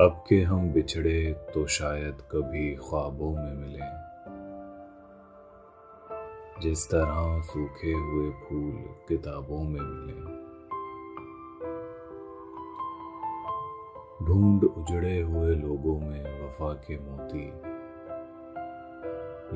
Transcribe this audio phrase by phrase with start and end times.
[0.00, 4.02] अब के हम बिछड़े तो शायद कभी ख्वाबों में मिले।
[6.60, 8.72] जिस तरह सूखे हुए फूल
[9.08, 10.42] किताबों में मिले।
[14.26, 17.72] ढूंढ उजड़े हुए लोगों में वफा के मोती।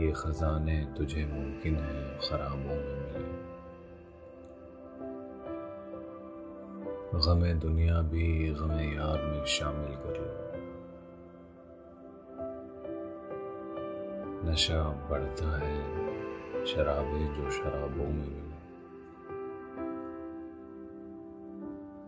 [0.04, 3.55] ये खजाने तुझे मुमकिन है, खराबों में मिले।
[7.16, 10.46] गमे दुनिया भी, गमे यार में शामिल कर लो।
[14.50, 16.06] नशा बढ़ता है,
[16.66, 18.46] शराबें जो शराबों में मिले।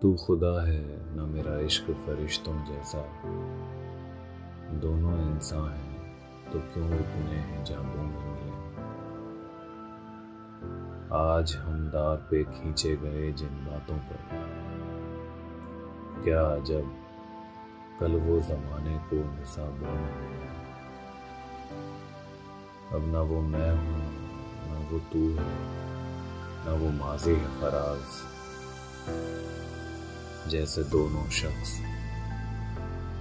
[0.02, 3.02] तू खुदा है, ना मेरा इश्क फरिश्तों जैसा।
[4.72, 5.98] दोनों इंसान हैं
[6.52, 8.48] तो क्यों इतने हिजाबों में मिले?
[11.12, 14.58] आज हम दार पे खींचे गए जिन बातों पर।
[16.24, 16.94] क्या जब
[18.00, 19.66] कल वो जमाने को मिला
[22.96, 24.02] अब ना वो मैं हूँ,
[24.68, 25.48] ना वो तू है,
[26.66, 28.08] ना वो माजी है फराज।
[30.50, 31.72] जैसे दोनों शख्स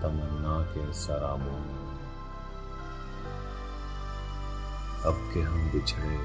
[0.02, 1.78] तमन्ना के शराबों में
[5.06, 6.18] अब के हम बिछड़े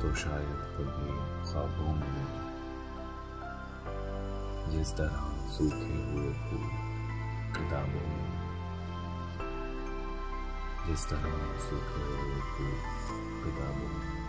[0.00, 1.10] तो शायद कभी
[1.50, 2.26] ख्वाबों में।
[4.70, 6.64] जिस तरह सूखे हुए फूल
[7.56, 8.30] किताबों में।
[10.86, 12.74] जिस तरह सूखे हुए फूल
[13.44, 14.19] किताबों में।